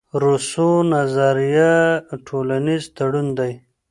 [0.21, 1.75] روسو نظریه
[2.25, 3.53] ټولنیز تړون دئ.